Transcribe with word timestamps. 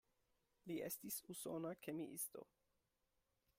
Li 0.69 0.77
estis 0.85 1.17
usona 1.35 1.75
kemiisto. 1.87 2.45